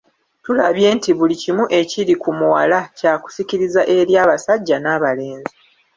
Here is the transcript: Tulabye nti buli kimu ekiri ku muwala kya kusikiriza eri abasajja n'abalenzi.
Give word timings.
Tulabye 0.43 0.87
nti 0.95 1.09
buli 1.17 1.35
kimu 1.41 1.65
ekiri 1.79 2.13
ku 2.21 2.29
muwala 2.37 2.79
kya 2.97 3.13
kusikiriza 3.23 3.81
eri 3.97 4.13
abasajja 4.23 4.77
n'abalenzi. 4.79 5.53